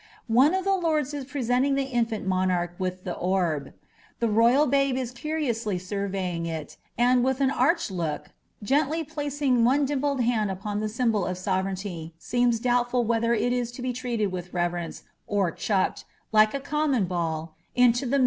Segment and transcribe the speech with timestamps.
[0.33, 3.71] One of the lords is presenting the infant monarch with the orb.
[4.19, 8.31] The royal babe is curiously surveying it, and, with an arch look,
[8.63, 13.71] gently placing one dimpled hand upon the symbol of sovereignty, seeois doubtful whether it is
[13.73, 17.49] to be treated with reverence, or chucked, like a * Monstrelct.